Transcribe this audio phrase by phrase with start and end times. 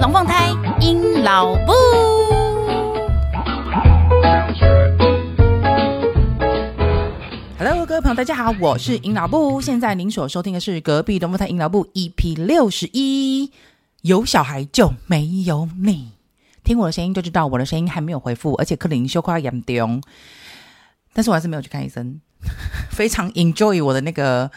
[0.00, 0.48] 龙凤胎
[0.80, 1.72] 阴老布。
[7.58, 9.60] Hello，各位朋友，大家好，我是阴老布。
[9.60, 13.52] 现在您所收听的是隔壁龙凤胎阴老布 EP 六十一。
[14.00, 16.12] 有小孩就没有你，
[16.64, 20.02] 听我的声音就知道我的声音还没有回复，而且可能休克严重。
[21.12, 22.18] 但是我还是没有去看医生，
[22.90, 24.50] 非常 enjoy 我的那个。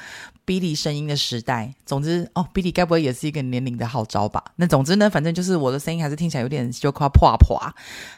[0.46, 4.44] Billy 声音的时代，总之哦，Billy 该不会也是一个年龄的号召吧？
[4.58, 7.58] 那总之呢，反正就是我的声音还是听起来有点就夸破破，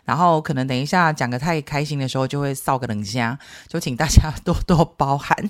[0.05, 5.49] 然后可能等一下讲个太开心的时候就会扫个冷声，就请大家多多包涵。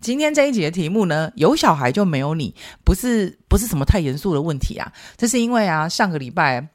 [0.00, 6.68] 今天这一集的题目呢，有小孩就没有你，不是不是什么太严肃的问题啊，这是因为啊，上个礼拜。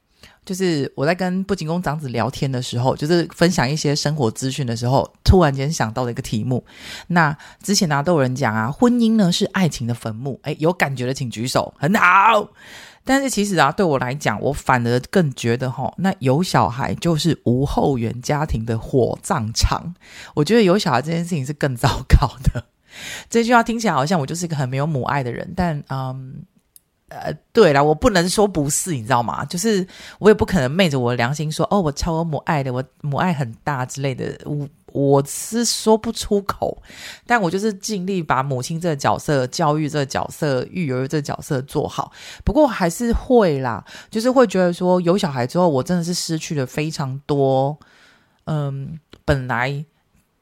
[0.47, 6.65] 就是我在跟不景公长子聊天的时候，就是分享一些生活资讯的时候，突然间想到了一个题目。
[7.07, 10.39] 那之前呢、啊，都有人讲啊，婚姻呢是爱情的坟墓。
[10.43, 12.47] 诶，有感觉的请举手，很好。
[13.03, 19.93] 但是其实啊，对我来讲，我反而更觉得齁，那有小孩就是无后援家庭的火葬场。
[20.33, 22.63] 我觉得有小孩这件事情是更糟糕的。
[23.29, 26.45] 这句话听起来好像我就是一个很没有母爱的人，但嗯。
[27.09, 29.45] 呃，对啦，我不能说不是，你知道吗？
[29.45, 29.87] 就是
[30.19, 36.81] 我也不可能昧着我的良心说，哦，我超有母爱的，我母爱很大之类的，我我是说不出口，
[37.25, 42.11] 但我就是尽力把母亲这个角色、教育这个角色、育儿这个角色做好。
[42.43, 47.77] 不过还是会啦，就是会觉得说，有小孩之后，我真的是失去了非常多，
[48.45, 49.85] 嗯，本来。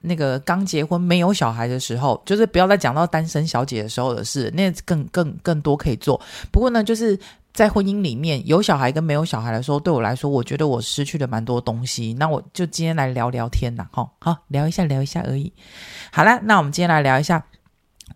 [0.05, 6.19] 那个刚结婚没有小孩的时候，就是不要再讲到单身小姐的时候的事，那更更更多可以做。
[6.51, 7.19] 不过呢，就是
[7.53, 12.13] 在婚姻里面有小孩跟没有小孩来说，对我来说，我觉得我失去了蛮多东西。
[12.13, 15.51] 那我就今天来聊聊天呐，哈，好，聊一下聊一下而已。
[16.11, 17.43] 好啦，那我们今天来聊一下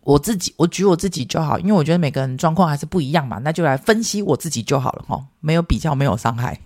[0.01, 6.59] 我自己，我举我自己就好，因为我觉得每个人状况还是不一样嘛，那就来分析我自己就好了，哈，没有比较，没有伤害。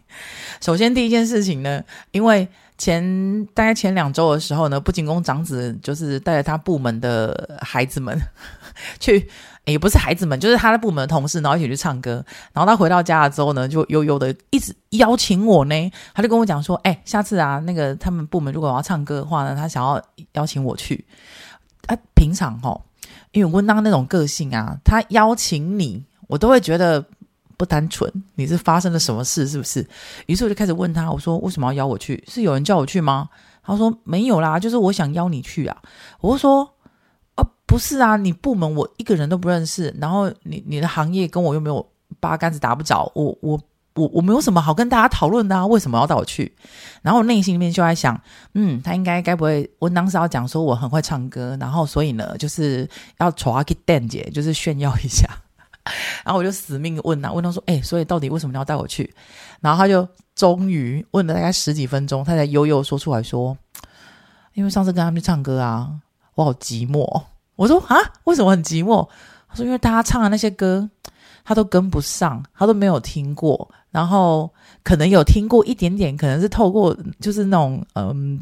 [0.61, 2.47] 首先第一件事情呢，因为。
[2.77, 8.19] 前大概前两周的时候呢，不仅公长子就是带着他部门的孩子们
[8.99, 9.29] 去，
[9.65, 12.25] 也不是孩子们，就是他的部门的同事，然后一起去唱歌。
[12.51, 20.01] 然后他回到家了之后呢，就悠悠的一直邀请我呢，他就跟我讲说：“哎，下次啊，那个他们部门如果要唱歌的话呢，他想要
[20.33, 21.05] 邀请我去。”
[21.87, 22.81] 啊，平常哦，
[23.31, 27.05] 因为温当那种个性啊，他邀请你，我都会觉得。
[27.57, 29.85] 不单纯，你是发生了什么事，是不是？
[30.25, 32.23] 于是我就开始问他，我说：“为什么要邀我去？
[32.27, 33.29] 是有人叫我去吗？”
[33.65, 35.77] 他说：“没有啦，就是我想邀你去啊。”
[36.19, 36.69] 我说
[37.35, 41.87] ：“啊，不是啊，你部门我一个人都不认识，然后你你的行业跟我又没有
[42.19, 43.59] 八竿子打不着，我我
[43.95, 46.53] 我我没有什么好跟大家讨论的啊，为什么要带我去？”
[47.01, 48.19] 然后我内心里面就在想
[48.55, 52.89] ：“嗯，他应该该不会我当时要讲说我很会唱歌，然后所以呢，就是
[53.19, 55.27] 要耍阿 K 蛋姐，就是炫耀一下。”
[56.23, 59.13] 然后我就死命问他，问他说：“哎，所以到底为什么要带我去？”
[59.61, 63.57] 然后他就终于问了大概十几分钟，他才悠悠说出来说
[64.53, 65.91] ：“因为上次跟他们去唱歌啊，
[66.35, 67.23] 我好寂寞。”
[67.55, 69.07] 我说：“啊，为什么很寂寞？”
[69.49, 70.89] 他说：“因为大家唱的那些歌，
[71.43, 74.49] 他都跟不上，他都没有听过，然后
[74.83, 78.41] 可能有听过一点点，可能是透过就是那种嗯。”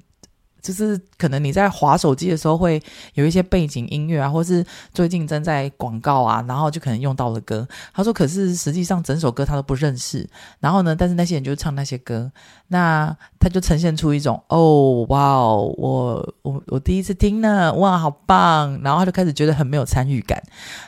[0.61, 2.81] 就是可能你在滑手机的时候会
[3.15, 4.63] 有一些背景音乐啊，或是
[4.93, 7.67] 最近正在广告啊，然后就可能用到了歌。
[7.93, 10.29] 他说：“可是实际上整首歌他都不认识。
[10.59, 12.31] 然后呢，但是那些人就唱那些歌，
[12.67, 18.79] 那他就呈现出一种哦，哇哦，我我我第一次听呢，哇，好棒！
[18.83, 20.41] 然后他就开始觉得很没有参与感。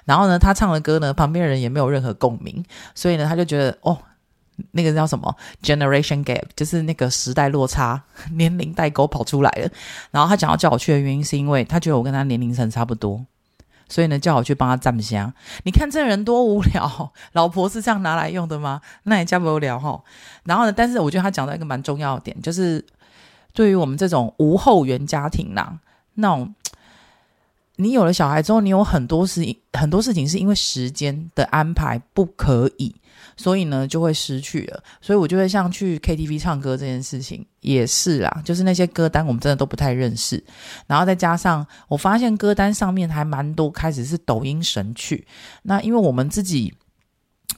[0.05, 2.63] 然后呢，他唱的歌呢，旁边的人也没有任何共鸣，
[2.93, 3.97] 所以呢，他就觉得哦。”
[4.71, 8.01] 那个叫什么 generation gap，就是那个时代落差、
[8.33, 9.69] 年龄代沟跑出来了。
[10.11, 13.25] 然后他想要叫我去的原因，是因为他觉得我跟他年龄层差不多，
[13.89, 15.33] 所以呢叫我去帮他站香。
[15.63, 18.81] 你看这人多无聊， 老婆是这样拿来用的吗？
[19.03, 20.01] 那也加不了哈。
[20.43, 22.83] 然后呢，但是我觉得他讲到一个蛮重要的点，就是
[23.53, 25.79] 对于我们这种无后援家庭呐，
[26.15, 26.53] 那种
[27.77, 32.95] 你有了小孩之后，你有很多事很多事情是因为时间的安排不可以。
[33.35, 34.83] 所以呢，就会失去了。
[35.01, 40.43] 所以我就会像去 KTV 唱歌这件事情也是啦，就是那些歌单我们真的都不太认识。
[40.87, 45.27] 然后再加上我发现歌单上面还蛮多开始是抖音神曲。
[45.63, 46.73] 那因为我们自己，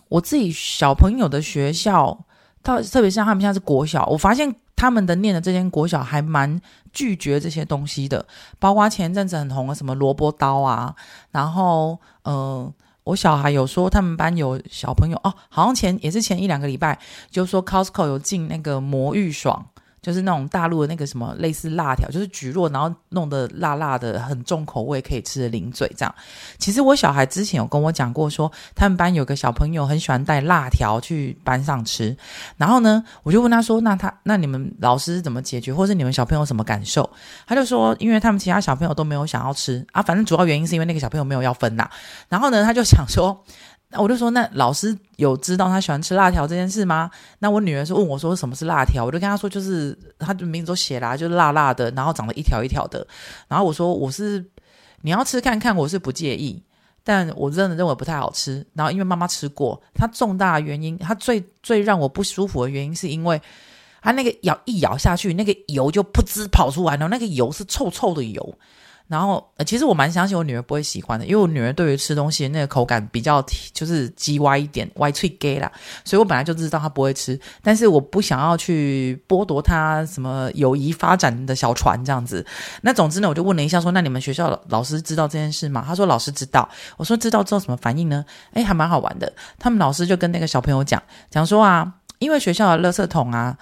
[0.10, 2.26] 我自己小朋友的学校，
[2.64, 6.60] 特特别像他们现在是国小，我发现他们的念的这间国小还蛮
[6.94, 8.26] 拒绝这些东西的，
[8.60, 10.96] 包括前一阵子很红的什么萝卜刀啊，
[11.32, 12.74] 然后嗯。
[13.06, 17.00] 我小孩有说，他们班有小朋友哦，好像前也是前一两个礼拜，
[17.32, 19.66] 就说 Costco 有进那个魔芋爽，
[20.06, 26.16] 就是那种大陆的那个什么类似辣条，就是蒟蒻，然后弄得辣辣的，很重口味，可以吃的零嘴这样。
[26.60, 32.16] 其实我小孩之前有跟我讲过说，他们班有个小朋友很喜欢带辣条去班上吃，
[32.56, 37.10] 然后呢，我就问他说，那他那你们老师怎么解决，或是你们小朋友什么感受？
[37.48, 41.90] 他就说，因为他们其他小朋友都没有想要吃啊，反正主要原因是因为那个小朋友没有要分呐。
[42.30, 43.44] 然后呢，他就想说。
[43.98, 47.10] 我就说，那老师有知道他喜欢吃辣条这件事吗？
[47.40, 49.06] 那我女儿是问我说，什么是辣条？
[49.06, 53.06] 我就跟她说，就是她的名字都写啦，就是辣辣的，然后长得一条一条的。
[53.48, 54.44] 然后我说，我是
[55.02, 56.62] 你要吃看看，我是不介意，
[57.04, 58.66] 但我真的认为不太好吃。
[58.74, 63.42] 然后因为妈妈吃过，它重大原因，它最最让我不舒服的原因，是因为
[64.02, 68.58] 它那个咬一咬下去，那个油就噗滋跑出来，然后那个油是臭臭的油。
[69.08, 73.40] 然后，呃，其实我蛮相信我女儿不会喜欢的，因为我女儿对于吃东西那个口感比较
[73.72, 75.72] 就是叽歪一点，歪脆 gay 啦，
[76.04, 82.44] 所以我本来就知道她不会吃，但是我不想要去剥夺她什么友谊发展的小船这样子。
[82.82, 85.84] 那总之呢，我就问了一下说，那你们学校老师知道这件事吗？
[85.86, 86.68] 他说老师知道。
[86.98, 88.26] 我说知道之后什么反应呢？
[88.54, 89.32] 诶，还蛮好玩的。
[89.60, 93.56] 他们老师就跟那个小朋友讲讲说啊，因为学校的垃圾桶啊。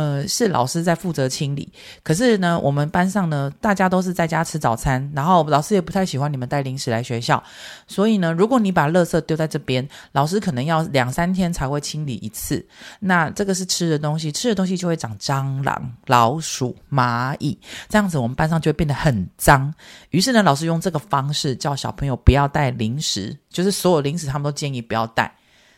[0.00, 1.70] 呃，是老师在负责清理。
[2.02, 7.42] 可是呢，我们班上呢，大家都是在家吃早餐，然后老师也不太喜欢你们带零食来学校。
[7.86, 12.66] 所以呢，如果你把垃圾丢在这边，老师可能要两三天才会清理一次。
[13.00, 17.58] 那这个是吃的东西，吃的东西就会长蟑螂、老鼠、蚂蚁，
[17.90, 19.70] 这样子我们班上就会变得很脏。
[20.10, 25.30] 于是呢，老师用这个方式叫小朋友不要带零食，就是所有零食他们都建议不要带。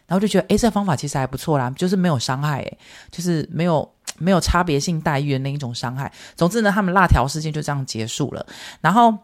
[0.07, 2.79] 然后就觉得，诶，这方法其实还不错啦，就是没有伤害，诶，
[3.11, 3.91] 就是没有。
[4.23, 6.11] 没有差别性待遇的那一种伤害。
[6.37, 8.47] 总之呢，他们辣条事件就这样结束了。
[8.81, 9.19] 然后。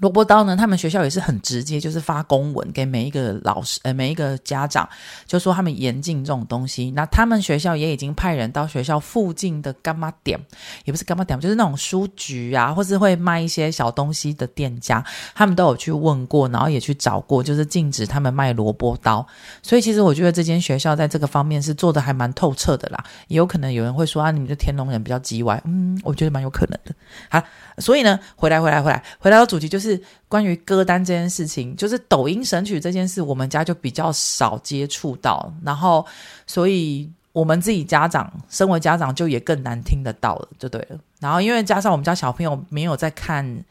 [0.00, 0.56] 萝卜刀呢？
[0.56, 4.88] 他们学校也是很直接，就是发公文给每一个老师，呃，每一个家长，
[5.24, 6.90] 就说他们严禁这种东西。
[6.90, 10.36] 那他们学校也已经派人到学校附近的干妈店，
[10.84, 15.02] 也不是干妈店，就是那种书局啊，或是会卖一些小东西的店家，
[15.32, 19.24] 他们都有去问过，然后也去找过，就是禁止他们卖萝卜刀。
[19.62, 23.04] 所以其实我觉得这间学校在这个方面是做的还蛮透彻的啦。
[23.28, 26.92] 也有可能有人会说啊，你们的天龙人比较叽歪，嗯，我觉得蛮有可能的。
[27.30, 27.40] 好，
[27.78, 29.83] 所以呢，回来回来回来回来到主题就是。
[29.88, 36.04] 是关于歌单这件事情，就是抖音神曲这件事，我们家就比较少接触到，然后，
[36.46, 40.98] 所以我们自己家长，身为家长就也更难听得到了，就对了。
[41.20, 43.64] 然后，因为加上我们家小朋友没有在看，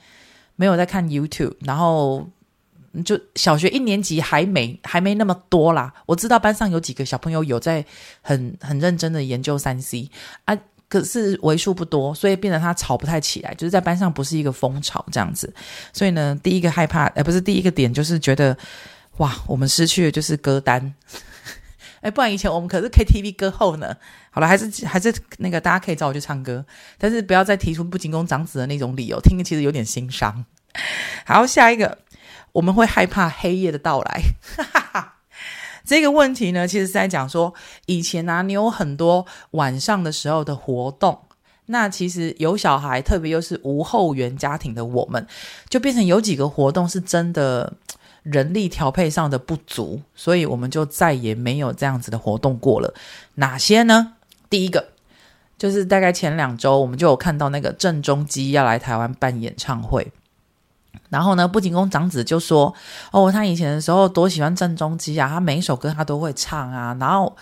[0.55, 2.27] 没有在看 YouTube，然后
[3.03, 5.93] 就小学一年级还没还没那么多啦。
[6.05, 7.83] 我知道班上有几个小朋友有在
[8.21, 10.09] 很很认真的研究三 C
[10.45, 10.55] 啊。
[10.93, 15.51] 可是为数不多，所以变得他吵不太起来，就是在班上不是一个风潮这样子。
[15.91, 18.55] 所以呢，第一个害怕，呃，不是第一个点，就是觉得
[19.17, 20.93] 哇，我们失去的就是歌单。
[22.01, 23.97] 哎，不然以前我们可是 KTV 歌后呢。
[24.29, 26.63] 好了，还是还是那个大家可以找我去唱歌，
[26.99, 30.45] 但是不要再提出不仅供长子的那种理由，听其实有点心伤。
[31.25, 31.97] 好，下一个，
[32.51, 34.21] 我们会害怕黑夜的到来。
[34.57, 35.12] 哈哈哈。
[35.85, 37.53] 这个问题呢，其实是在讲说，
[37.85, 41.19] 以前啊，你有很多晚上的时候的活动，
[41.65, 45.27] 那其实有小孩，特别又是无后援家庭的我们，
[45.69, 47.73] 就变成有几个活动是真的
[48.23, 52.93] 人力调配上的不足，所以我们就再也没有这样子的活动过了。
[53.35, 54.13] 哪些呢？
[54.49, 54.89] 第一个
[55.57, 60.11] 就是大概前两周，我们就有看到那个郑中基要来台湾办演唱会。
[61.09, 62.73] 然后呢，不仅公长子就说
[63.11, 67.35] ：“哦，他以前的时候多喜欢郑中基啊，他每一首歌他都会唱啊。”然后，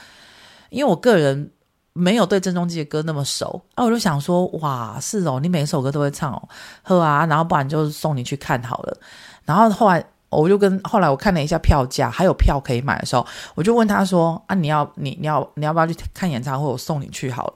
[0.70, 1.50] 因为我个人
[1.94, 6.50] 没有对郑中基的歌那么熟，啊，我就想说：“哇，是哦，你每一首歌都会唱哦，
[6.84, 8.98] 呵啊。”然后不然就送你去看好了。
[9.46, 16.68] 然后后来我就跟后来我看了一下票价，还有票可以买的时候，我就问他说：“啊，你要你你要你要不要去看演唱会？
[16.68, 17.54] 我送你去好了。”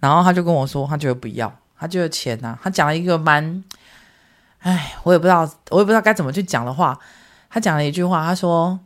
[0.00, 3.62] 然后他就跟我说：“他觉得不要，他觉得钱呐、啊。”他讲了一个蛮。
[4.60, 6.98] 唉，我也不知道，我也不知道该怎么去讲的话。
[7.48, 8.78] 他讲了一句话，他说：“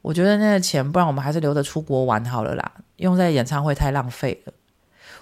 [0.00, 4.52] 我觉得那个钱，不然我们还是留着出国玩好了啦，用在演唱会太浪费了。”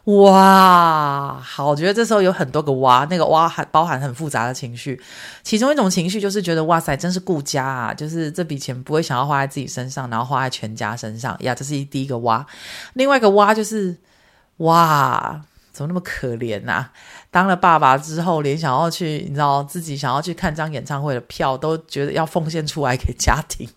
[0.05, 5.03] 哇，好，我觉得这时候有很多个哇，那个哇含包含很复杂的情绪。
[5.43, 12.47] 其中一种情绪就是觉得哇塞，真是顾家啊，就是这笔钱不会想要花在自己身上，然后花在全家身上呀，这是第一个哇。
[12.93, 13.97] 另外一个哇就是
[14.59, 15.43] 哇。
[15.77, 16.93] 怎么那么可怜呐、啊？
[17.31, 23.69] 当了爸爸之后，连想要去，你知道自己想要去看张演唱会的票，都觉得要奉献出来给家庭。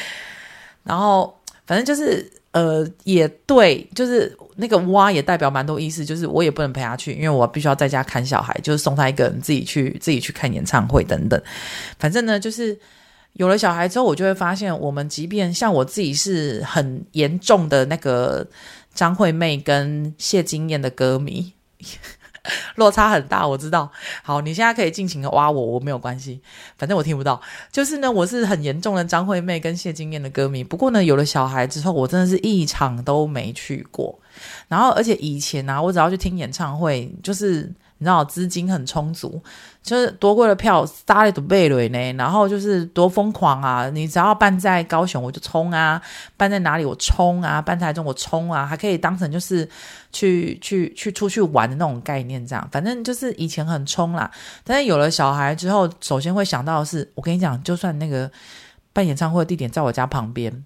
[0.84, 6.02] 然后，反正就是，呃，也对，就是那个哇，也代表蛮多意思。
[6.02, 11.38] 就是我也不能陪他去，因为我必须要在家看小孩，就是送他一个人自己去，自己去看演唱会等等。
[11.98, 12.78] 反正呢，就是
[13.34, 18.46] 有了小孩之后，我就会发现，我们即便像我自己是很严重的那个。
[18.94, 21.52] 张惠妹跟谢金燕的歌迷，
[22.76, 23.90] 落差很大，我知道。
[24.22, 26.40] 好，你现在可以尽情的挖我，我没有关系，
[26.78, 27.40] 反正我听不到。
[27.72, 30.62] 就是呢，我是很严重的张惠妹跟谢金燕的歌迷。
[30.62, 34.18] 不过呢，有了小孩之后，我真的是一场都没去过。
[34.68, 37.72] 然后，而且以前啊，我只要去听演唱会，就是。
[37.98, 39.40] 你知道资金很充足，
[39.82, 42.12] 就是多贵的票，杀了都背了呢。
[42.14, 43.88] 然后就是多疯狂啊！
[43.90, 46.00] 你只要办在高雄，我就冲啊；
[46.36, 49.68] 办在哪里，我冲啊；办在台中，我冲啊，还可以当成就是
[50.12, 52.68] 去去去出去玩的那种概念，这样。
[52.72, 54.30] 反正就是以前很冲啦。
[54.64, 58.30] 但是有了小孩之后，首先会想到的是，我跟你讲，就算那个
[58.92, 60.64] 办演唱会的地点在我家旁边。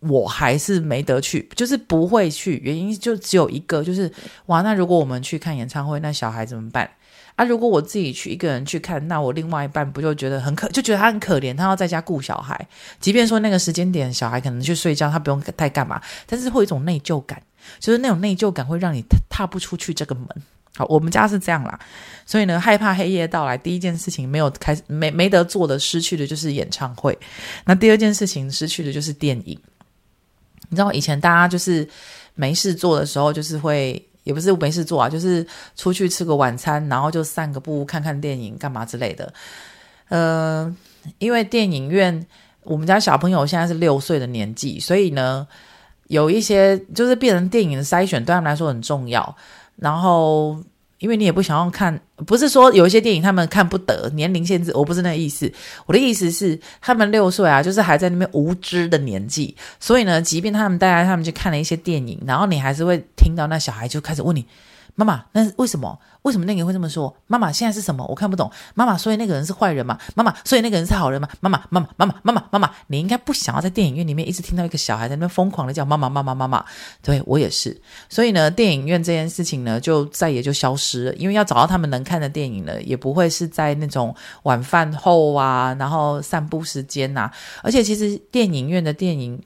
[0.00, 4.10] 我还是没得去，就是不会去，原因就只有一个，就是
[4.46, 6.88] 哇，那如果我们去看演唱会，那小孩怎么办
[7.34, 7.44] 啊？
[7.44, 12.68] 如果我自己去一个人去看，那我另外一半不就觉得很可，就觉得他很可怜，他要在家顾小孩。
[13.00, 17.42] 即便说那个时间点小孩可能去睡觉，他不用太干嘛，但是会有一种内疚感，
[17.80, 20.28] 就是那种内疚感会让你踏不出去这个门。
[20.76, 21.76] 好，我们家是这样啦，
[22.24, 27.18] 所以呢，害怕黑夜到来，第一件事情没有开，没没得做的，失去的就是演唱会。
[27.64, 29.58] 那第二件事情失去的就是电影。
[30.68, 31.86] 你知道以前大家就是
[32.34, 35.46] 没事做的时候，就是会也不是没事做啊，就是
[35.76, 39.32] 出去吃个晚餐，然后就散个步，看看电影，干嘛之类的。
[40.08, 40.74] 呃，
[41.18, 42.26] 因为电影院，
[42.62, 45.46] 我们家小朋友现在是六岁的年纪，所以呢，
[46.08, 49.36] 有一些就是变成电影的筛选对他们来说很重要，
[49.76, 50.56] 然后。
[50.98, 55.50] 因为你也不想要看，不是说有一些电影他们看不得，年龄限制，我不是那个意思。
[55.86, 64.44] 我的意思是，他们六岁啊，就是还在那边无知的年纪，所以呢，即便他们带他们去看了一些电影，然后你还是会听到那小孩就开始问你。
[64.98, 65.96] 妈妈，那为什么？
[66.22, 67.16] 为什么那个人会这么说？
[67.28, 68.04] 妈妈，现在是什么？
[68.08, 68.50] 我看不懂。
[68.74, 69.96] 妈妈，所以那个人是坏人吗？
[70.16, 71.28] 妈妈，所以那个人是好人吗？
[71.38, 76.64] 妈妈，妈妈，妈妈，妈妈，妈妈，你应该不想要在电影院里面一直听到一个小孩在那边疯狂的叫妈妈，妈妈，妈妈。
[77.00, 77.80] 对，我也是。
[78.08, 81.14] 所以呢，电影院这件事情呢，就再也就消失了。
[81.14, 84.12] 因为要找到他们能看的电影呢，也不会是在那种
[84.42, 87.30] 晚饭后啊，然后散步时间呐。
[87.62, 89.40] 而且其实电影院的电影。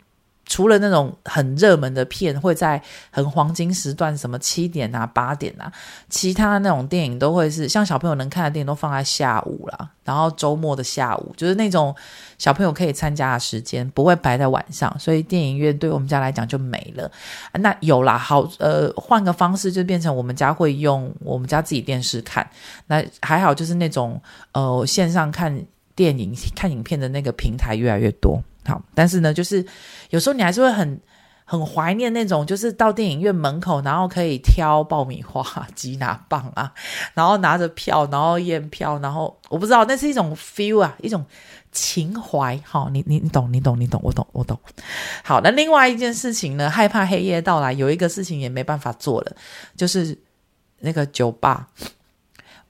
[0.52, 2.78] 除了那种很热门的片会在
[3.10, 5.72] 很黄金时段，什么七点啊、八点啊，
[6.10, 11.96] 其他那种电影都会是像小朋友能看的电影都放在下午啦，然后周末的下午就是那种
[12.36, 17.10] 小朋友可以参加的时间，不会排在晚上，所以电影院对我们家来讲就没了。
[17.54, 22.46] 那有啦，好，呃，换个方式就变成我们家会用我们家自己电视看，
[22.88, 24.20] 那还好，就是那种
[24.52, 28.42] 呃线上看电影、看影片的那个平台越来越多。
[28.64, 29.64] 好，但是呢，就是
[30.10, 31.00] 有时候你还是会很
[31.44, 36.72] 很怀念那种，就是到电影院门口，然后可以挑爆米花、吉拿棒啊，
[37.14, 41.24] 然后拿着票，然后验票，然后我不知道，那是一种 feel 啊，一种
[41.72, 42.58] 情怀。
[42.64, 44.58] 好，你你你懂，你懂，你懂，我懂，我懂。
[45.24, 49.36] 好，那另外一件事情呢，害怕黑夜到来，有一个事情也没办法做了，
[49.76, 50.16] 就是
[50.78, 51.68] 那个酒吧。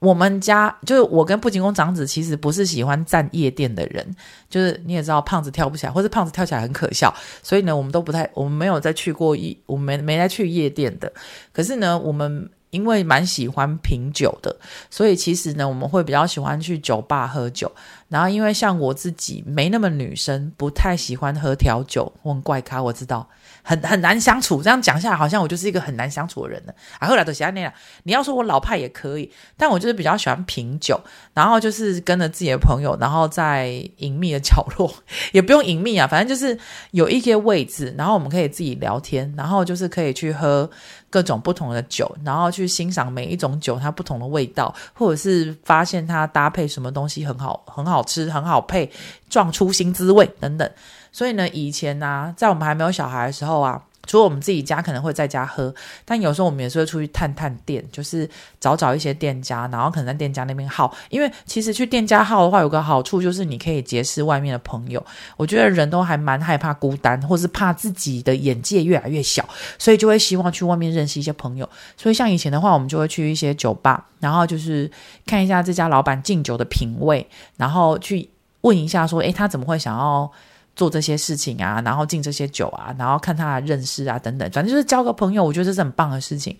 [0.03, 4.05] 我们家就是我跟布景宫长子，其实不是喜欢站夜店的人，
[4.49, 11.09] 就是你也知道，胖子跳不起来，或者胖子跳起来很可笑，所以呢，我们都不太，我们没有再去过夜，我们没没来去夜店的。
[11.53, 14.53] 可是呢，我们因为蛮喜欢品酒的，
[14.89, 17.71] 所以其实呢，我们会比较喜欢去酒吧喝酒。
[18.13, 23.27] 然后因为像我自己没那么女生，不太喜欢喝调酒，我很怪咖，我知道。
[23.65, 26.73] 很很难相处，这样讲下来，好像我就是一个很难相处的人呢。
[26.99, 27.71] 啊，后来都喜欢那样。
[28.03, 30.99] 你要说我老派也可以，但我就是比较喜欢品酒，
[31.33, 33.67] 然后就是跟着自己的朋友，然后在
[33.97, 34.93] 隐秘的角落，
[35.31, 36.59] 也不用隐秘啊，反正就是
[36.91, 40.69] 有一些位置，然后我们可以自己聊天，然后就是可以去喝
[41.09, 48.91] 各种不同的酒，然后去欣赏每一种酒它不同的味道，或者是发现它搭配什么东西很好，很好吃，很好配，
[49.29, 50.69] 撞出新滋味等等。
[51.11, 58.29] 所以呢，以前呢、在我们还没有小孩的时候啊，除了我们自己家可能会在家喝，但有时候我们也是会出去探探店，就是
[58.59, 60.93] 找找一些店家，然后可能在店家那边耗。
[61.09, 65.03] 因为其实去店家耗的话，有个好处就是你可以结识外面的朋友。
[65.37, 69.47] 我觉得人都还蛮害怕孤单，或是怕自己的眼界越来越小，
[69.79, 71.69] 所以就会希望去外面认识一些朋友。
[71.95, 74.91] 所以像以前的话，我们就会去一些酒吧，然后就是
[75.25, 78.29] 看一下这家老板敬酒的品味，然后去
[78.61, 80.29] 问一下说，诶，他怎么会想要
[80.75, 86.57] 做这些事情啊，然后敬这些酒啊，然后看他的认识啊，等等，反正就是交个朋友，我觉得这是很棒的事情。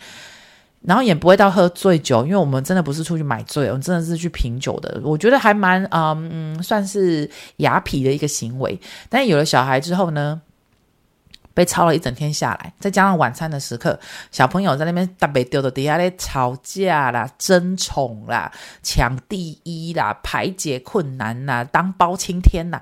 [0.86, 5.00] 然后也不会到喝醉酒，因为我们真的不是出去买醉，我们真的是去品酒的。
[5.02, 8.78] 我觉得还蛮嗯，算是雅痞的一个行为。
[9.08, 10.42] 但有了小孩之后呢，
[11.54, 14.00] 被操了一整天下来，再加上晚餐的时刻，
[14.32, 22.82] 小朋友在那边大被丢的底下咧吵架啦、争宠啦、抢第一啦、排解困难啦、当包青天啦，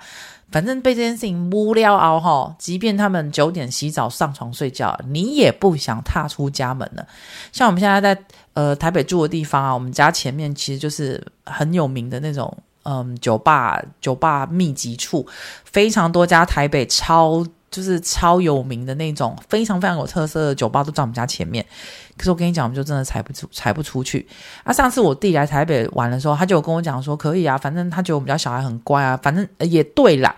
[0.51, 7.05] 反正被这件事情无聊熬吼，即便他们九点洗澡上床睡觉，你也不想踏出家门了。
[7.51, 8.23] 像我们现在在
[8.53, 15.27] 呃台北住的地方啊，我们家前面其实就是很有名的那种嗯酒吧，酒吧密集处，
[15.65, 17.45] 非常多家台北超。
[17.71, 21.65] 就是超有名的那种，非常非常有特色的酒吧都在我们家前面。
[22.17, 24.27] 可是我跟你讲，我们就真的踩不出，踩不出去。
[24.63, 30.35] 啊，上次我弟来台北玩的时候，他就跟我讲说，可以啊，反正他觉得我们家小孩很乖啊，反正也对啦。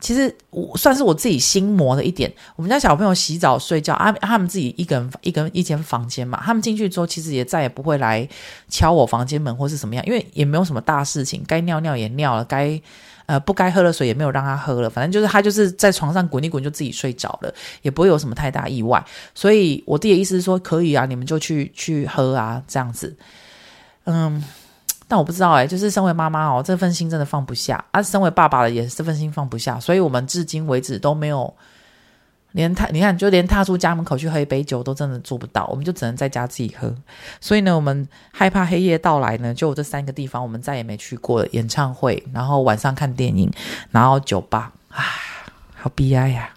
[0.00, 2.30] 其实我算是我自己心魔的一点。
[2.56, 8.28] 我们家小朋友洗澡睡觉啊，他们自己一个人一个人一间房间嘛，他们进去之后，其实也再也不会来
[8.68, 12.82] 敲我房间门或是什么样，因为也没有什么大事情，该尿尿也尿了，该。
[13.26, 19.04] 呃，不该喝的水也没有让他喝了，反正就是他就是在床上滚一滚就自己睡着了，也不会有什么太大意外。
[19.34, 23.16] 所以我弟的意思是说，可以啊，你们就去去喝啊，这样子。
[24.04, 24.42] 嗯，
[25.06, 31.52] 但我不知道哎，就是身为妈妈哦，这份心真的放不下啊，身为爸爸的也是这份心放不下，所以我们至今为止都没有。
[32.52, 36.94] 连踏，你看，就连踏出家门口去喝一杯酒都真的做不到，我们就只能在家自己喝。
[37.40, 41.44] 所以呢，我们害怕黑夜到来呢，就这三个地方，我们再也没去过。
[41.52, 43.50] 演唱会，然后晚上看电影，
[43.90, 45.02] 然后酒吧，啊，
[45.74, 46.50] 好悲哀呀！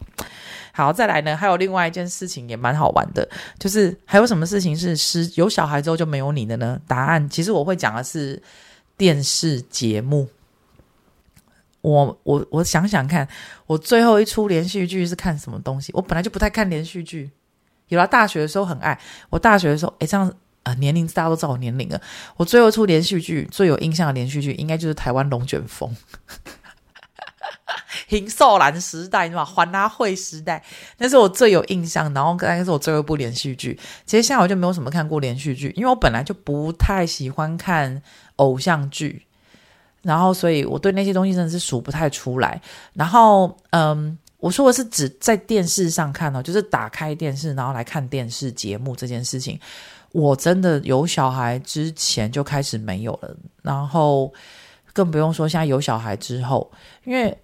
[0.73, 6.77] 好，再来呢，还有另外一件事情也蛮好玩的，就是还有什么事情是是有小孩之后就没有你的呢？
[6.85, 8.41] 答案其实我会讲的是
[8.97, 10.27] 电视节目。
[11.85, 13.27] 我我我想想看，
[13.67, 15.91] 我最后一出连续剧是看什么东西？
[15.93, 17.29] 我本来就不太看连续剧，
[17.89, 18.99] 有了大学的时候很爱。
[19.29, 20.27] 我大学的时候，诶，这样
[20.63, 22.01] 啊、呃，年龄大家都知道我年龄了。
[22.37, 25.95] 我最后一出连续剧最有印象的连续剧，应该就是台湾龙卷风，
[28.09, 29.45] 邢寿兰时代是吧？
[29.45, 30.63] 环阿慧时代，
[30.97, 32.11] 那是我最有印象。
[32.15, 33.79] 然后应该是我最后一部连续剧。
[34.07, 38.01] 接下来我就没有什么看过连续剧，因为我本来就不太喜欢看
[38.37, 39.27] 偶像剧。
[40.05, 42.61] 然后，所以我对那些东西真的是数不太出来。
[42.93, 49.59] 然后，嗯，我说的是指在电视上看哦，就是打开电视然后来看电视节目这件事情，
[50.11, 53.35] 我真的有小孩之前就开始没有了。
[53.63, 54.31] 然后，
[54.93, 56.71] 更不用说现在有小孩之后，
[57.03, 57.35] 因为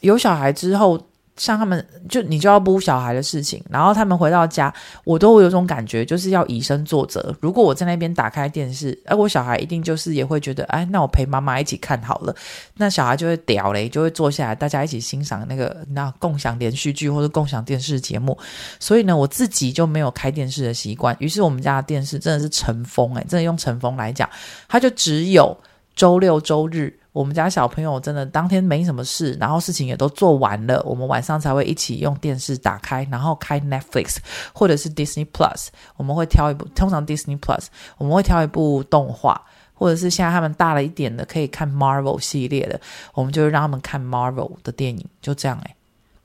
[0.00, 1.07] 有小孩之后。
[1.38, 4.70] 像他们就你就要顾小孩的事情，然后他们回到家，
[5.04, 7.34] 我都会有种感觉，就是要以身作则。
[7.40, 12.34] 如果我在那边打开电视，而我小孩一定就是也会觉得，哎，那我陪妈妈一起看好了。
[12.76, 18.36] 那小孩就会屌嘞，就会坐下来，大家一起欣赏那个那共享连续剧或者共享电视节目。
[18.80, 21.16] 所以呢，我自己就没有开电视的习惯。
[21.20, 24.28] 于是我们家的电视真的是尘封，哎，真的用尘封来讲，
[24.68, 25.56] 它就只有
[25.94, 26.97] 周六周日。
[27.18, 34.18] 我们家小朋友真的当天没什么事，然后事情也都做完了，我们晚上才会一起用电视打开，然后开 Netflix
[34.52, 39.42] 或者是 Disney Plus，我们会挑一部，通常 Disney Plus 我们会挑一部动画，
[39.74, 42.80] 或者是现在他们大了一点的可以看 Marvel 系列的，
[43.14, 45.74] 我们就会让他们看 Marvel 的电影，就这样诶，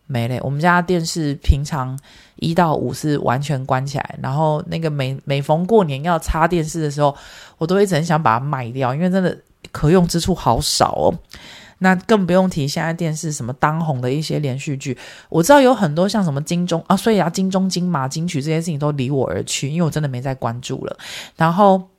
[0.06, 0.38] 没了。
[0.44, 1.98] 我们家电视平常
[2.36, 7.16] 一到五是完全关起来，然后那个每每逢过年要插电视的时候，
[7.58, 9.36] 我都一直很想把它卖掉，因为真的。
[9.74, 11.14] 可用之处好少哦，
[11.80, 14.98] 那更不用提现在电视什么当红的一些连续剧。
[15.28, 20.96] 我知道有很多像什么金钟啊，所以啊金钟金马金曲这些事情都离我而去，因为我真的没再关注了。
[21.36, 21.90] 然后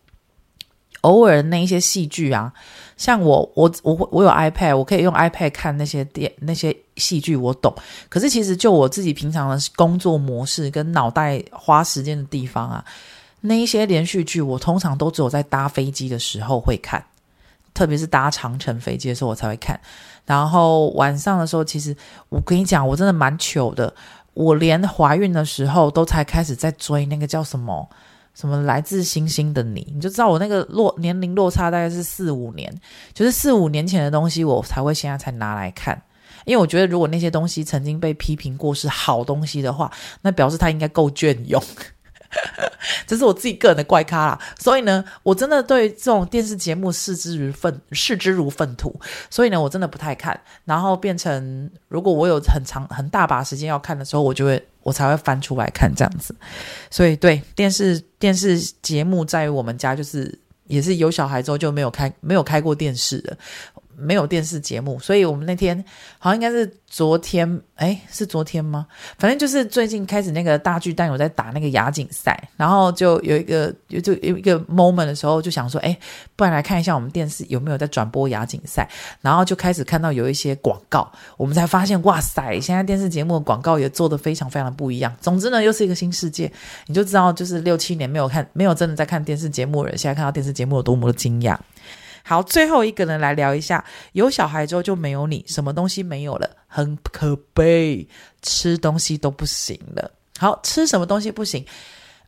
[1.02, 2.50] 偶尔那一些戏剧啊，
[2.96, 7.74] 像我我我我有 iPad，我可以用 iPad 看那些电那些戏剧，我懂。
[8.08, 12.82] 可是其实就我自己平常的工作模式跟脑袋花时间的地方啊，
[13.42, 17.04] 那一些连续剧我通常都只有在搭飞机的时候会看。
[17.74, 19.78] 特别是搭长程飞机的时候，我才会看。
[20.24, 21.94] 然后晚上的时候，其实
[22.30, 23.92] 我跟你讲，我真的蛮糗的。
[24.32, 27.88] 我连怀孕的时候都才开始在追那个叫什么
[28.34, 32.74] 什么来自星星的你，你就知道我那个落年龄落差大概是四五年，
[33.12, 36.00] 就是四五年前的东西，我才会现在才拿来看。
[36.44, 39.90] 因为我觉得，如果那些东西曾经被批评过是好东西的话，
[40.22, 41.62] 那表示它应该够隽永。
[43.06, 48.94] 这是我自己个人的怪咖啦，所以呢，我真的对这种电视节目视之如粪视之如粪土，
[49.30, 50.38] 所以呢，我真的不太看。
[50.64, 56.34] 然后变成，如果我有很长很大把时间要看的时候，我就会我才会翻出来看这样子。
[56.90, 63.36] 所以，对电视电视节目，在于我们家就是也是有小孩之后就没有开没有开过电视了。
[63.96, 65.84] 没有电视节目，所以我们那天
[66.18, 68.86] 好像应该是昨天，哎，是昨天吗？
[69.18, 75.96] 反正就是最近开始那个大巨蛋有在打那个亚锦赛，然后就有一个有就有一个 moment 的时候，就想说，哎，
[76.36, 78.88] 不然来看一下我们电视有没有在转播亚锦赛，
[79.20, 85.14] 然后就开始看到有一些广告，我们才发现，哇塞，现在电视节目的广告也做得非常非常的不一样。
[85.20, 86.50] 总之呢，又是一个新世界，
[86.86, 91.56] 你就知道，就是六七年没有看，没有真的在看电视节目的人，现在看到电视节目有多么的惊讶。
[92.26, 98.08] 好，最后一个人来聊一下，有小孩之后就没有你，什么东西没有了，很可悲，
[98.40, 100.10] 吃东西都不行了。
[100.38, 101.62] 好，吃什么东西不行？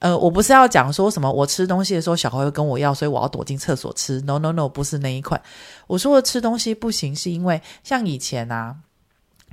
[0.01, 4.21] 呃，我不是要讲说什么，我吃东西的时候小孩会跟我要，所以我要躲进厕所吃。
[4.21, 5.41] No No No，不是那一块。
[5.87, 8.77] 我说的吃东西不行，是因为像以前啊，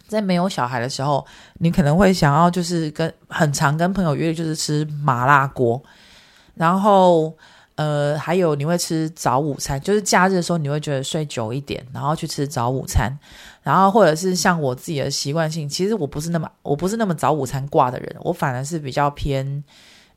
[0.09, 5.81] 在没有小孩的时候，你可能会想要就是跟很常跟朋友约，就是吃麻辣锅，
[6.53, 7.33] 然后。
[7.75, 13.11] 呃，还有你会吃早午餐，就是假日的时候你会觉得睡久一点，然后去吃早午餐，
[13.61, 19.63] 然后或者是像我自己的习惯性，其实我不是那么我不是那么早午餐挂的人，我反而是比较偏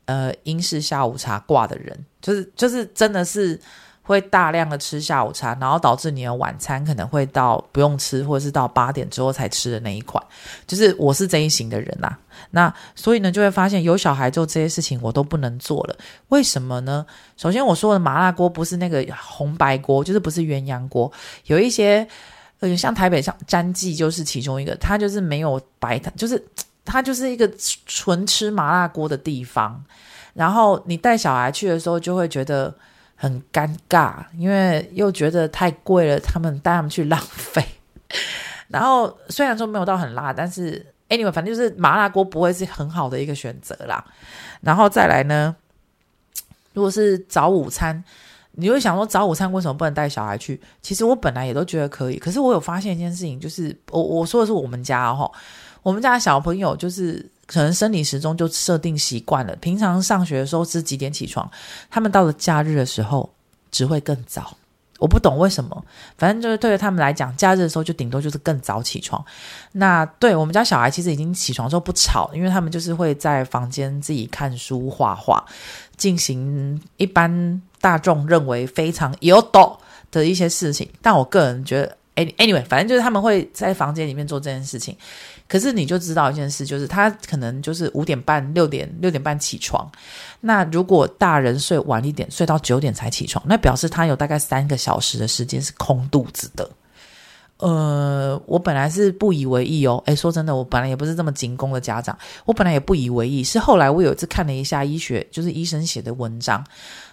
[0.05, 3.59] 呃英式下午茶挂的人，就是就是真的是。
[4.07, 10.23] 会大量的吃下午茶，然后导致你的晚餐可能会到不用吃，或者是到八点之后才吃的那一款，
[10.65, 12.15] 就是我是这一型的人呐、
[12.51, 15.95] 那所以呢，就会发现有小孩做这些事情我都不能做了。
[16.29, 17.05] 为什么呢？
[17.35, 21.11] 首先我说的麻辣锅不是那个红白锅，就是不是鸳鸯锅。
[21.47, 22.07] 有一些
[22.61, 26.41] 呃，像台北像詹记就是其中一个，它就是没有白，就是
[26.85, 27.51] 它就是一个
[27.85, 29.83] 纯吃麻辣锅的地方。
[30.33, 32.73] 然后你带小孩去的时候，就会觉得。
[33.19, 37.65] 很尴尬，因为又觉得太贵了，他们带他们去浪费。
[38.69, 44.05] 然后虽然说没有到很辣，但是 anyway，反正就是麻辣锅不会是很好的一个选择啦。
[44.61, 45.55] 然后再来呢，
[46.73, 48.03] 如果是早午餐，
[48.51, 50.61] 你会想说早午餐为什么不能带小孩去？
[50.81, 55.31] 其实我本来也都觉得可以，可是我有发现一件事情，就是我我说的是我们家哦，
[55.87, 57.25] 我们家小朋友就是。
[57.47, 61.49] 可能生理时钟就设定习惯了，平常上学的时候是几点起床，
[61.89, 63.33] 他们到了假日的时候
[63.71, 64.57] 只会更早。
[64.99, 65.85] 我不懂为什么，
[66.17, 69.23] 反正就是对于他们来讲，假日的时候就顶多就是更早起床。
[69.71, 75.45] 那对我们家小孩其实已经起床之后不吵，因为他们就是会在房间自己看书、画画，
[75.95, 79.79] 进行一般大众认为非常有斗
[80.11, 80.89] 的一些事情。
[81.01, 81.96] 但我个人觉得
[82.37, 84.95] ，anyway，反正就是他们会在房间里面做这件事情。
[85.47, 89.89] 可是你就知道一件事，就是他可能就是五点半、六点、六点半起床。
[90.41, 96.69] 那如果大人睡晚一点，睡到九点才起床，那表示他有大概三个小时的时间是空肚子的。
[97.57, 100.01] 呃，我本来是不以为意哦。
[100.05, 103.43] 诶，说真的，我本来也不是这么紧绷的家长，我本来也不以为意。
[103.43, 106.63] 是后来我有一次看了一下医学，就是医生写的文章，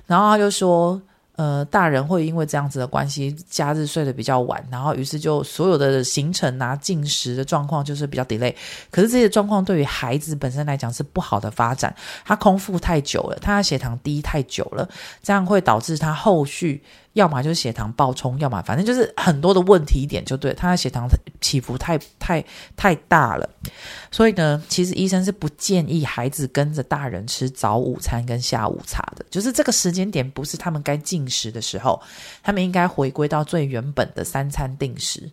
[0.07, 1.01] 然后他就说。
[1.37, 8.55] 呃，大人会因为这样子的关系，假日睡得比较晚，然后于是就所有的行程啊、进食的状况就是比较 delay。
[8.91, 11.95] 可是这些状况对于孩子本身来讲是不好的发展，
[12.25, 14.89] 他空腹太久了，他的血糖低太久了，
[15.23, 16.83] 这样会导致他后续。
[17.15, 21.09] 要么就是血糖暴冲，要么反正就是很多的问题点就对，他的血糖
[21.41, 22.45] 起伏太太
[22.77, 23.49] 太大了，
[24.11, 32.03] 所以呢，其实医生是不建议孩子跟着大人吃早午餐跟下午茶的，就是这个时间点不是他们该进食的时候，
[32.43, 35.31] 他们应该回归到最原本的三餐定时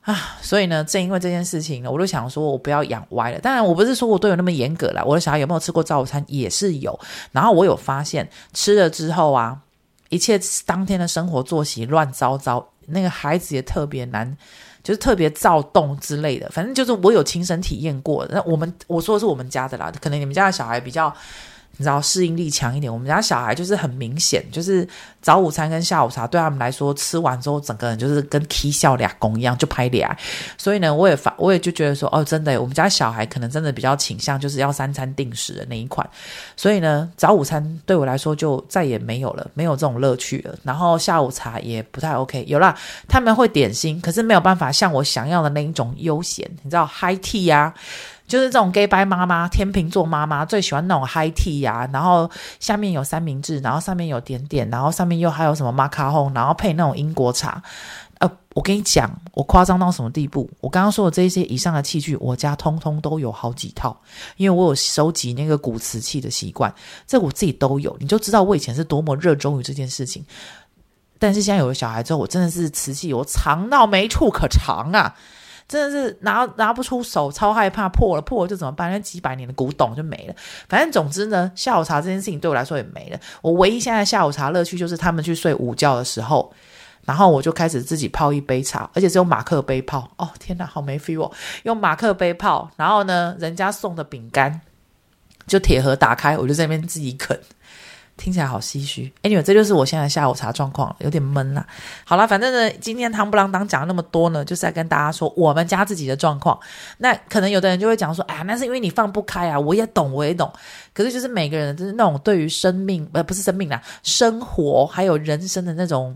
[0.00, 0.38] 啊。
[0.40, 3.38] 所以呢，正因为这件事情呢，我就想说我不要养歪了。
[3.38, 6.98] 当然，我不是说我都有那么严格啦，我的小孩有没有吃过早午餐也是有，
[7.32, 9.60] 然后我有发现吃了之后啊。
[10.10, 14.36] 一切当天的生活作息乱糟糟，那个孩子也特别难，
[14.84, 16.48] 就是特别躁动之类的。
[16.50, 18.26] 反正就是我有亲身体验过。
[18.30, 21.10] 那我们我说的是我们家的啦，可能你们家的小孩比较。
[21.80, 24.86] 你知道适应力强一点，我们家小孩就是很明显，就是
[25.22, 30.14] 早午餐跟下午茶对他们来说，吃完之后整个人就是跟踢笑俩公一样，就拍俩。
[30.58, 36.06] 所以呢，我也发，我也就觉得说，哦，真的，我们家小孩可能真的比较倾向就是要三餐定时的那一款。
[36.54, 40.54] 所以呢，早午餐对我来说就再也没有了，没有这种乐趣了。
[40.62, 42.76] 然后下午茶也不太 OK，有啦，
[43.08, 47.72] 他们会点心，可是没有办法像我想要的那一种悠闲，你知道 high tea 呀、
[48.30, 57.60] 就是这种 gay 白妈妈，天秤座妈妈最喜欢那种 high tea 呀、啊，然后下面有三明治，然后上面有点点，然后上面又还有什么马卡龙，然后配那种英国茶。
[58.20, 60.48] 呃，我跟你讲，我夸张到什么地步？
[60.60, 63.98] 我刚刚说的这些以上的器具，我家通通都有好几套，
[64.36, 66.72] 因为我有收集那个古瓷器的习惯，
[67.06, 70.24] 这我自己都有，你就知道我以前是多么热衷于这件事情。
[71.18, 75.14] 但是现在有了小孩之后，我真的是瓷器我藏到没处可藏啊。
[75.70, 78.90] 真的是拿拿不出手，超害怕破了，破了就怎么办？
[78.90, 80.34] 那几百年的古董就没了。
[80.68, 83.20] 反正总之呢，下午茶这件事情对我来说也没了。
[83.40, 86.52] 我唯一现在下午茶乐趣就是他们去睡午觉的时候，
[87.04, 90.10] 然后我就开始自己泡一杯茶，而且是用马克杯泡。
[90.16, 91.32] 哦，天哪，好没 feel 哦！
[91.62, 94.60] 用马克杯泡，然后呢，人家送的饼干
[95.46, 97.38] 就铁盒打开，我就在那边自己啃。
[98.20, 99.10] 听起来好唏嘘。
[99.22, 101.66] Anyway，这就是我现在下午茶状况，有点闷啦。
[102.04, 106.60] 好啦，反正呢，今天汤不啷当讲了那么多呢，就是在跟大家说我们家自己的状况。
[106.98, 109.58] 那可能有的人就会讲说，哎，那是因为你放不开啊。
[109.58, 110.52] 我也懂，我也懂。
[110.92, 116.14] 可是就是每个人就是那种对于生命，呃，不是生命啦，生活还有人生的那种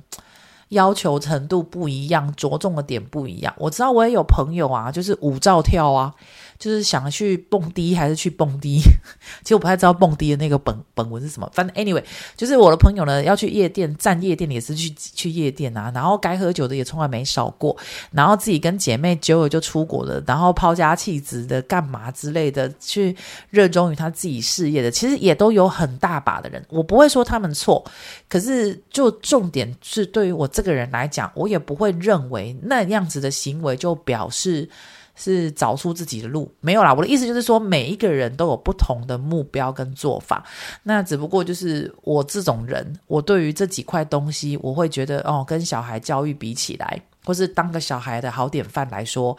[0.68, 3.54] 要求程度不一样，着重的点不一样。
[3.56, 6.12] 我知道我也有朋友啊，就是舞照跳啊。
[6.58, 8.78] 就是想去蹦迪还是去蹦迪？
[9.42, 11.50] 其实我不太知道蹦迪的那个本本文是什么。
[11.52, 12.02] 反正 anyway，
[12.36, 15.90] 就是我的朋友呢要去夜店，站夜店也是去去夜店啊。
[15.94, 17.76] 然后该喝酒的也从来没少过。
[18.12, 23.16] 然后自己跟姐妹久了就出国了，然后抛家弃子的干嘛之类的，去
[23.50, 26.64] 热衷于他自己事业的，其实也都有很大把的人。
[26.70, 27.84] 我不会说他们错，
[28.28, 34.68] 可是就重点是对于我这个人来讲，我也不会认为那样子的行为就表示。
[35.16, 36.92] 是找出自己的路，没有啦。
[36.92, 40.44] 我的意思就是说，每一个人都有不同的目标跟做法。
[40.82, 49.36] 那只不过就是我这种人，我对于这几块东西，我会觉得哦，跟小孩教育比起来，或是当个小孩的好典范来说，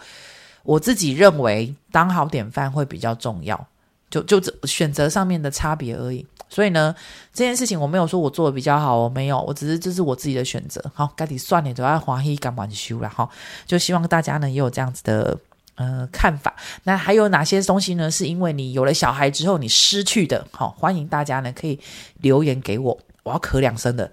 [0.63, 3.67] 我自己认为当好典范会比较重要。
[4.09, 6.25] 就就这选择上面的差别而已。
[6.47, 6.95] 所以呢，
[7.33, 10.81] 这件事情我没有说我做的比较好，我没有，我只是这是我自己的选择。
[10.93, 13.27] 好，该你算了，都要欢喜甘愿收了哈。
[13.65, 15.37] 就希望大家呢也有这样子的。
[15.75, 16.55] 呃，看法。
[16.83, 18.09] 那还有哪些东西呢？
[18.09, 20.47] 是因为你有了小孩之后你失去的？
[20.51, 21.79] 好、欢迎大家呢可以
[22.21, 22.99] 留言给我。
[23.23, 24.11] 我要咳两声的，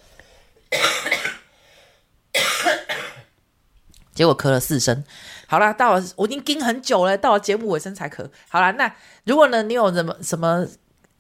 [4.15, 5.05] 结果咳了四声。
[5.47, 8.29] 好啦，到了，我已经盯很久了，到了节目尾声才咳。
[8.49, 8.95] 好啦，那
[9.25, 10.67] 如果呢，你有什么什么？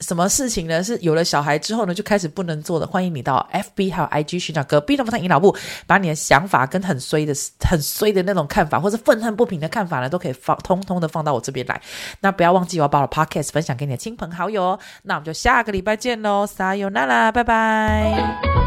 [0.03, 0.83] 什么事情呢？
[0.83, 2.87] 是有了小孩之后呢，就开始不能做的。
[2.87, 11.81] 欢迎你到 FB 还有 IG 寻找隔壁的不同引导部，把你的想法跟很衰的、很衰的那种看法，或是愤恨不平的看法呢，都可以放通通的放到我这边来。
[12.21, 14.79] 那不要忘记我要把我的 Podcast 分享给你的亲朋好友哦。
[15.05, 18.62] 那我们就下个礼拜见喽，撒由那拉，拜拜。